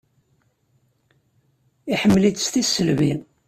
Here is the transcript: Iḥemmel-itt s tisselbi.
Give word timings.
Iḥemmel-itt 1.93 2.43
s 2.47 2.47
tisselbi. 2.53 3.13